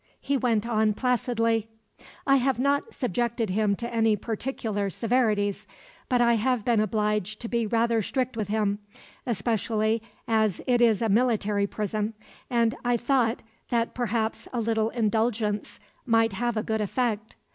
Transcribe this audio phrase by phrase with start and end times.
[0.19, 1.67] He went on placidly:
[2.25, 5.67] "I have not subjected him to any particular severities,
[6.09, 8.79] but I have been obliged to be rather strict with him
[9.27, 12.15] especially as it is a military prison
[12.49, 17.35] and I thought that perhaps a little indulgence might have a good effect.